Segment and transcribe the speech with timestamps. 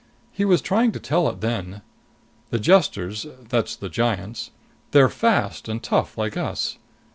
[0.31, 1.83] He was trying to tell it then.
[2.49, 4.49] The Jesters that's the giants
[4.89, 6.79] they're fast and tough like us.